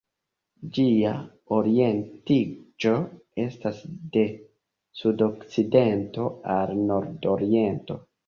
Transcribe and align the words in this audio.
Ĝia 0.75 1.09
orientiĝo 1.57 2.93
estas 3.45 3.83
de 4.17 4.25
sudokcidento 5.01 6.27
al 6.57 6.75
nordoriento. 6.91 8.01